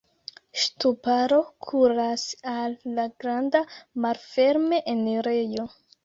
Ŝtuparo 0.61 1.37
kuras 1.65 2.23
al 2.51 2.73
la 2.95 3.05
granda 3.25 3.61
malferme 4.07 4.79
enirejo. 4.95 5.67